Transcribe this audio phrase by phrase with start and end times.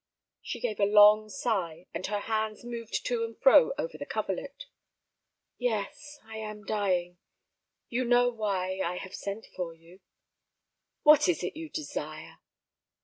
[0.41, 4.65] She gave a long sigh, and her hands moved to and fro over the coverlet.
[5.59, 6.17] "Yes.
[6.25, 7.19] I am dying.
[7.87, 9.99] You know why—I have sent for you."
[11.03, 12.39] "What is your desire?"